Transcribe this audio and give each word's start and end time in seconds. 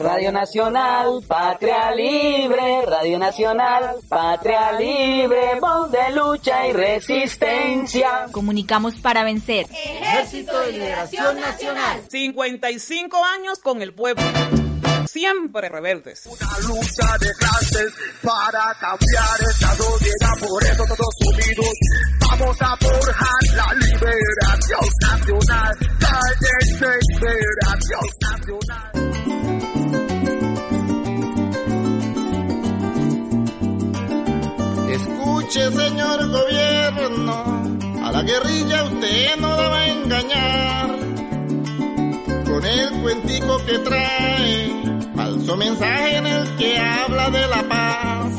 Radio 0.00 0.32
Nacional, 0.32 1.22
Patria 1.28 1.90
Libre, 1.94 2.86
Radio 2.86 3.18
Nacional, 3.18 3.96
Patria 4.08 4.72
Libre, 4.72 5.60
voz 5.60 5.92
de 5.92 6.10
lucha 6.14 6.66
y 6.68 6.72
resistencia. 6.72 8.26
Comunicamos 8.32 8.94
para 8.94 9.24
vencer. 9.24 9.66
Ejército 9.70 10.58
de 10.60 10.72
Liberación 10.72 11.38
Nacional. 11.38 12.02
55 12.08 13.24
años 13.26 13.58
con 13.58 13.82
el 13.82 13.92
pueblo. 13.92 14.24
Siempre 15.06 15.68
rebeldes. 15.68 16.24
Una 16.24 16.58
lucha 16.60 17.18
de 17.20 17.34
clases 17.34 17.92
para 18.22 18.74
cambiar 18.80 19.50
esta 19.50 19.74
sociedad, 19.74 20.48
por 20.48 20.64
eso 20.64 20.84
todos 20.96 21.14
unidos 21.26 21.76
vamos 22.30 22.56
a 22.62 22.76
forjar 22.76 23.42
la 23.54 23.74
liberación 23.74 24.88
nacional, 25.02 25.76
Escuche, 35.50 35.72
señor 35.72 36.28
gobierno, 36.28 37.42
a 38.04 38.12
la 38.12 38.22
guerrilla 38.22 38.84
usted 38.84 39.36
no 39.40 39.56
la 39.56 39.68
va 39.68 39.80
a 39.80 39.88
engañar. 39.88 40.98
Con 42.44 42.64
el 42.64 42.90
cuentico 43.02 43.58
que 43.66 43.78
trae, 43.80 45.00
falso 45.16 45.56
mensaje 45.56 46.16
en 46.18 46.26
el 46.26 46.56
que 46.56 46.78
habla 46.78 47.30
de 47.30 47.46
la 47.48 47.62
paz. 47.68 48.32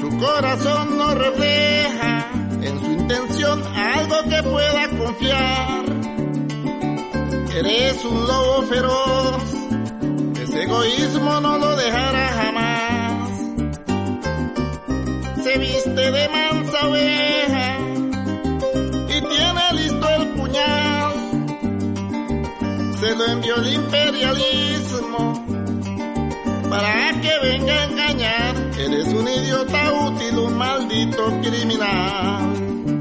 Su 0.00 0.18
corazón 0.18 0.98
no 0.98 1.14
refleja 1.14 2.30
en 2.60 2.80
su 2.80 2.90
intención 2.92 3.62
algo 3.74 4.16
que 4.28 4.42
pueda 4.42 4.88
confiar. 4.98 5.84
Eres 7.56 8.04
un 8.04 8.26
lobo 8.26 8.62
feroz, 8.64 9.42
ese 10.42 10.62
egoísmo 10.62 11.40
no 11.40 11.56
lo 11.56 11.74
dejará 11.76 12.49
Se 15.50 15.58
viste 15.58 15.90
de 16.12 16.28
mansa 16.28 16.86
oveja 16.86 17.78
y 19.08 19.20
tiene 19.20 19.72
listo 19.72 20.08
el 20.08 20.28
puñal. 20.28 21.12
Se 23.00 23.16
lo 23.16 23.26
envió 23.26 23.56
el 23.56 23.72
imperialismo 23.72 25.44
para 26.70 27.20
que 27.20 27.38
venga 27.42 27.72
a 27.72 27.84
engañar. 27.84 28.54
Eres 28.78 29.08
un 29.08 29.26
idiota 29.26 29.92
útil, 29.92 30.38
un 30.38 30.56
maldito 30.56 31.40
criminal. 31.42 33.00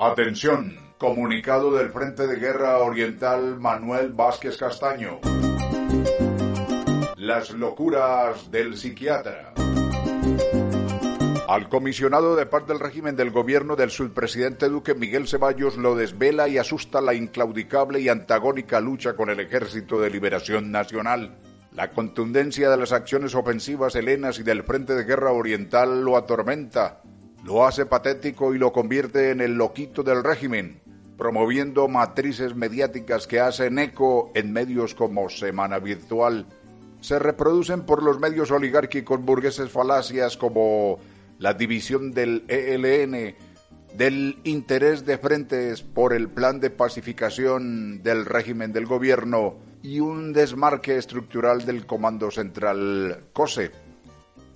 Atención, 0.00 0.76
comunicado 0.98 1.70
del 1.70 1.90
Frente 1.90 2.26
de 2.26 2.34
Guerra 2.34 2.78
Oriental 2.78 3.60
Manuel 3.60 4.12
Vázquez 4.12 4.56
Castaño. 4.56 5.20
Las 7.16 7.50
locuras 7.50 8.50
del 8.50 8.76
psiquiatra. 8.76 9.54
Al 11.48 11.70
comisionado 11.70 12.36
de 12.36 12.44
parte 12.44 12.74
del 12.74 12.78
régimen 12.78 13.16
del 13.16 13.30
gobierno 13.30 13.74
del 13.74 13.90
subpresidente 13.90 14.68
Duque 14.68 14.94
Miguel 14.94 15.26
Ceballos 15.26 15.78
lo 15.78 15.96
desvela 15.96 16.46
y 16.46 16.58
asusta 16.58 17.00
la 17.00 17.14
inclaudicable 17.14 18.00
y 18.00 18.10
antagónica 18.10 18.80
lucha 18.82 19.16
con 19.16 19.30
el 19.30 19.40
Ejército 19.40 19.98
de 19.98 20.10
Liberación 20.10 20.70
Nacional. 20.70 21.38
La 21.74 21.88
contundencia 21.88 22.68
de 22.68 22.76
las 22.76 22.92
acciones 22.92 23.34
ofensivas 23.34 23.94
helenas 23.94 24.38
y 24.38 24.42
del 24.42 24.62
Frente 24.62 24.94
de 24.94 25.04
Guerra 25.04 25.32
Oriental 25.32 26.02
lo 26.02 26.18
atormenta, 26.18 27.00
lo 27.42 27.66
hace 27.66 27.86
patético 27.86 28.54
y 28.54 28.58
lo 28.58 28.70
convierte 28.70 29.30
en 29.30 29.40
el 29.40 29.54
loquito 29.54 30.02
del 30.02 30.22
régimen, 30.22 30.82
promoviendo 31.16 31.88
matrices 31.88 32.56
mediáticas 32.56 33.26
que 33.26 33.40
hacen 33.40 33.78
eco 33.78 34.30
en 34.34 34.52
medios 34.52 34.94
como 34.94 35.30
Semana 35.30 35.78
Virtual. 35.78 36.44
Se 37.00 37.18
reproducen 37.18 37.86
por 37.86 38.02
los 38.02 38.20
medios 38.20 38.50
oligárquicos 38.50 39.18
burgueses 39.22 39.70
falacias 39.70 40.36
como 40.36 40.98
la 41.38 41.54
división 41.54 42.12
del 42.12 42.44
ELN, 42.48 43.34
del 43.96 44.38
interés 44.44 45.06
de 45.06 45.18
frentes 45.18 45.82
por 45.82 46.12
el 46.12 46.28
plan 46.28 46.60
de 46.60 46.70
pacificación 46.70 48.02
del 48.02 48.26
régimen 48.26 48.72
del 48.72 48.86
gobierno 48.86 49.56
y 49.82 50.00
un 50.00 50.32
desmarque 50.32 50.96
estructural 50.96 51.64
del 51.64 51.86
Comando 51.86 52.30
Central 52.30 53.20
COSE. 53.32 53.70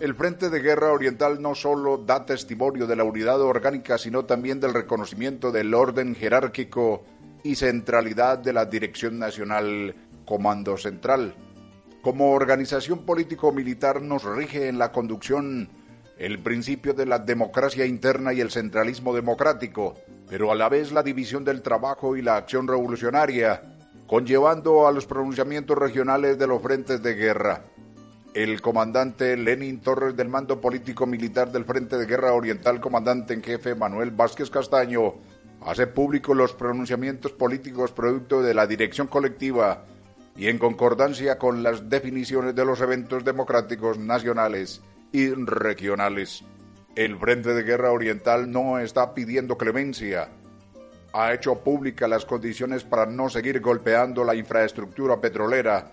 El 0.00 0.14
Frente 0.16 0.50
de 0.50 0.60
Guerra 0.60 0.92
Oriental 0.92 1.40
no 1.40 1.54
solo 1.54 1.96
da 1.96 2.26
testimonio 2.26 2.88
de 2.88 2.96
la 2.96 3.04
unidad 3.04 3.40
orgánica, 3.40 3.98
sino 3.98 4.24
también 4.24 4.58
del 4.58 4.74
reconocimiento 4.74 5.52
del 5.52 5.72
orden 5.74 6.16
jerárquico 6.16 7.04
y 7.44 7.54
centralidad 7.54 8.38
de 8.38 8.52
la 8.52 8.64
Dirección 8.66 9.18
Nacional 9.20 9.94
Comando 10.24 10.76
Central. 10.76 11.34
Como 12.02 12.32
organización 12.32 13.06
político-militar 13.06 14.02
nos 14.02 14.24
rige 14.24 14.66
en 14.66 14.78
la 14.78 14.90
conducción 14.90 15.68
el 16.18 16.38
principio 16.38 16.94
de 16.94 17.06
la 17.06 17.18
democracia 17.18 17.86
interna 17.86 18.32
y 18.32 18.40
el 18.40 18.50
centralismo 18.50 19.14
democrático, 19.14 19.96
pero 20.28 20.52
a 20.52 20.54
la 20.54 20.68
vez 20.68 20.92
la 20.92 21.02
división 21.02 21.44
del 21.44 21.62
trabajo 21.62 22.16
y 22.16 22.22
la 22.22 22.36
acción 22.36 22.68
revolucionaria, 22.68 23.62
conllevando 24.06 24.86
a 24.86 24.92
los 24.92 25.06
pronunciamientos 25.06 25.76
regionales 25.76 26.38
de 26.38 26.46
los 26.46 26.62
frentes 26.62 27.02
de 27.02 27.14
guerra. 27.14 27.62
El 28.34 28.62
comandante 28.62 29.36
Lenin 29.36 29.80
Torres 29.80 30.16
del 30.16 30.28
Mando 30.28 30.60
Político 30.60 31.06
Militar 31.06 31.52
del 31.52 31.64
Frente 31.64 31.98
de 31.98 32.06
Guerra 32.06 32.32
Oriental, 32.32 32.80
comandante 32.80 33.34
en 33.34 33.42
jefe 33.42 33.74
Manuel 33.74 34.10
Vázquez 34.10 34.48
Castaño, 34.48 35.14
hace 35.66 35.86
público 35.86 36.34
los 36.34 36.54
pronunciamientos 36.54 37.32
políticos 37.32 37.92
producto 37.92 38.42
de 38.42 38.54
la 38.54 38.66
dirección 38.66 39.06
colectiva 39.06 39.84
y 40.34 40.48
en 40.48 40.58
concordancia 40.58 41.38
con 41.38 41.62
las 41.62 41.90
definiciones 41.90 42.54
de 42.54 42.64
los 42.64 42.80
eventos 42.80 43.24
democráticos 43.24 43.98
nacionales 43.98 44.80
y 45.12 45.28
regionales. 45.34 46.44
El 46.96 47.18
Frente 47.18 47.54
de 47.54 47.62
Guerra 47.62 47.92
Oriental 47.92 48.50
no 48.50 48.78
está 48.78 49.14
pidiendo 49.14 49.56
clemencia. 49.56 50.28
Ha 51.12 51.32
hecho 51.32 51.56
pública 51.56 52.08
las 52.08 52.24
condiciones 52.24 52.84
para 52.84 53.06
no 53.06 53.28
seguir 53.28 53.60
golpeando 53.60 54.24
la 54.24 54.34
infraestructura 54.34 55.20
petrolera 55.20 55.92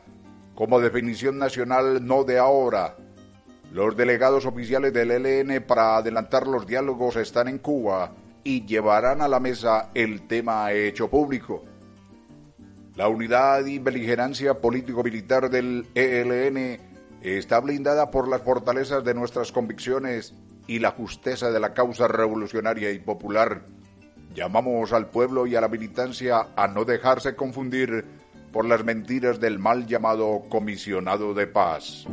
como 0.56 0.82
definición 0.82 1.38
nacional 1.38 2.06
no 2.06 2.26
de 2.26 2.38
ahora. 2.38 2.98
Los 3.72 3.96
delegados 3.96 4.46
oficiales 4.46 4.92
del 4.92 5.12
ELN 5.12 5.64
para 5.64 5.96
adelantar 5.96 6.48
los 6.48 6.68
diálogos 6.68 7.16
están 7.16 7.48
en 7.48 7.60
Cuba 7.60 8.12
y 8.44 8.66
llevarán 8.66 9.22
a 9.22 9.28
la 9.28 9.40
mesa 9.40 9.90
el 9.94 10.28
tema 10.28 10.74
hecho 10.74 11.10
público. 11.10 11.64
La 12.98 13.08
unidad 13.08 13.66
y 13.66 13.80
beligerancia 13.80 14.56
político-militar 14.56 15.50
del 15.50 15.88
ELN 15.96 16.89
está 17.22 17.60
blindada 17.60 18.12
por 18.12 18.28
las 18.28 18.42
fortalezas 18.42 19.04
de 19.04 19.14
nuestras 19.14 19.52
convicciones 19.52 20.34
y 20.68 20.80
la 20.80 20.92
justeza 20.92 21.52
de 21.52 21.60
la 21.60 21.74
causa 21.74 22.08
revolucionaria 22.08 22.92
y 22.92 23.00
popular. 23.00 23.66
Llamamos 24.34 24.94
al 24.94 25.08
pueblo 25.08 25.48
y 25.48 25.56
a 25.56 25.62
la 25.62 25.68
militancia 25.68 26.50
a 26.56 26.68
no 26.68 26.86
dejarse 26.86 27.36
confundir 27.36 28.06
por 28.52 28.66
las 28.66 28.84
mentiras 28.84 29.40
del 29.40 29.60
mal 29.60 29.86
llamado 29.88 30.44
comisionado 30.50 31.34
de 31.34 31.48
paz. 31.48 32.06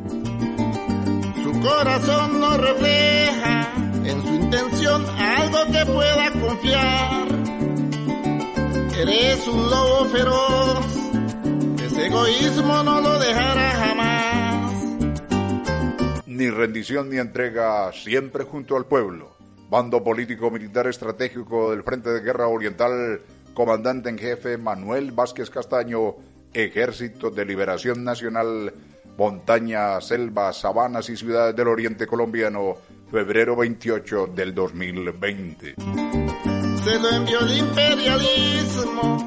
Su 1.43 1.61
corazón 1.61 2.41
no 2.41 2.57
refleja 2.57 3.73
en 4.05 4.23
su 4.23 4.35
intención 4.35 5.07
algo 5.19 5.59
que 5.73 5.87
pueda 5.87 6.31
confiar. 6.33 7.29
Eres 8.99 9.47
un 9.47 9.71
lobo 9.71 10.05
feroz, 10.07 10.87
ese 11.85 12.07
egoísmo 12.07 12.83
no 12.83 13.01
lo 13.01 13.19
dejará 13.19 13.71
jamás. 13.73 14.16
Rendición 16.57 17.11
ni 17.11 17.19
entrega, 17.19 17.93
siempre 17.93 18.45
junto 18.45 18.77
al 18.77 18.87
pueblo. 18.87 19.37
Bando 19.69 20.03
político 20.03 20.51
militar 20.51 20.87
estratégico 20.87 21.71
del 21.71 21.83
Frente 21.83 22.09
de 22.09 22.23
Guerra 22.23 22.49
Oriental, 22.49 23.21
comandante 23.53 24.09
en 24.09 24.17
jefe 24.17 24.57
Manuel 24.57 25.13
Vázquez 25.13 25.51
Castaño, 25.51 26.15
Ejército 26.55 27.29
de 27.29 27.45
Liberación 27.45 28.03
Nacional, 28.05 28.73
Montaña, 29.19 30.01
Selvas, 30.01 30.61
Sabanas 30.61 31.11
y 31.11 31.17
Ciudades 31.19 31.55
del 31.55 31.69
Oriente 31.69 32.07
Colombiano, 32.07 32.77
febrero 33.11 33.55
28 33.55 34.29
del 34.29 34.55
2020. 34.55 35.75
Se 35.75 36.99
lo 36.99 37.11
envió 37.11 37.41
el 37.41 37.59
imperialismo 37.59 39.19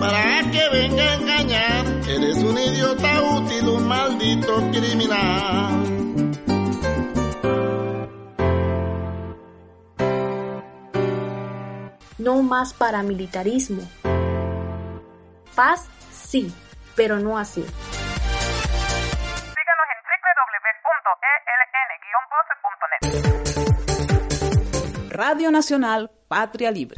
para 0.00 0.50
que 0.50 0.68
venga 0.72 1.02
a 1.04 1.14
engañar. 1.14 1.86
Eres 2.08 2.38
un 2.38 2.58
idiota 2.58 3.22
útil, 3.22 3.68
un 3.68 3.86
maldito 3.86 4.56
criminal. 4.72 5.61
No 12.18 12.42
más 12.42 12.74
paramilitarismo. 12.74 13.82
Paz, 15.54 15.88
sí, 16.10 16.52
pero 16.96 17.18
no 17.18 17.38
así. 17.38 17.62
Síganos 17.62 17.76
en 19.88 19.98
www.eln-voce.net. 24.60 25.10
Radio 25.10 25.50
Nacional 25.50 26.10
Patria 26.28 26.70
Libre. 26.70 26.96